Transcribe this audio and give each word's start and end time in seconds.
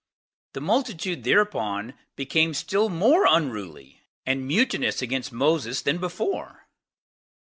The 0.53 0.61
multitude 0.61 1.23
thereupon 1.23 1.93
became 2.15 2.55
still 2.55 2.89
more 2.89 3.27
unruly, 3.29 4.01
and 4.25 4.47
mutinous 4.47 5.03
against 5.03 5.31
Moses 5.31 5.83
than 5.83 5.99
before. 5.99 6.65